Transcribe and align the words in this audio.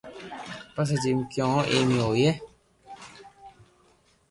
پسي 0.73 0.95
جيم 1.03 1.19
ڪيئو 1.31 1.55
ايم 1.71 1.87
اي 1.93 1.99
ھوئي 2.05 2.29